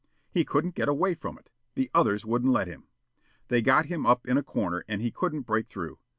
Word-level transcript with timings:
He 0.31 0.43
couldn't 0.43 0.73
get 0.73 0.89
away 0.89 1.13
from 1.13 1.37
it. 1.37 1.51
The 1.75 1.91
others 1.93 2.25
wouldn't 2.25 2.51
let 2.51 2.67
him. 2.67 2.85
They 3.49 3.61
got 3.61 3.85
him 3.85 4.03
up 4.07 4.27
in 4.27 4.35
a 4.35 4.41
corner 4.41 4.83
and 4.87 4.99
he 4.99 5.11
couldn't 5.11 5.41
break 5.41 5.67
through. 5.67 5.99